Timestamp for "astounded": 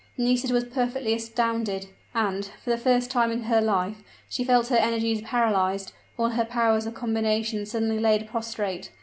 1.13-1.85